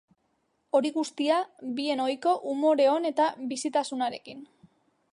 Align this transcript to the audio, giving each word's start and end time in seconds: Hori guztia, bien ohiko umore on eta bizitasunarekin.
Hori 0.79 0.91
guztia, 0.95 1.37
bien 1.81 2.03
ohiko 2.07 2.35
umore 2.55 2.91
on 2.97 3.09
eta 3.13 3.31
bizitasunarekin. 3.55 4.47